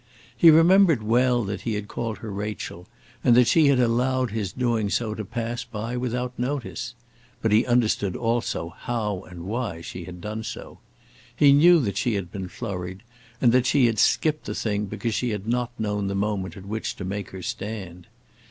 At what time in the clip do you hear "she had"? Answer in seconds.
3.45-3.79, 9.81-10.19, 11.97-12.31, 13.67-13.99, 15.13-15.47